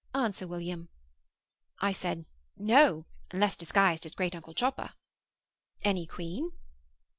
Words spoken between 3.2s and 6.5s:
unless disguised as Great uncle Chopper. 'Any queen?